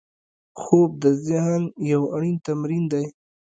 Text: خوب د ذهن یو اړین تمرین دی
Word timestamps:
خوب 0.61 0.91
د 1.03 1.05
ذهن 1.27 1.61
یو 1.91 2.01
اړین 2.15 2.37
تمرین 2.47 2.83
دی 2.93 3.05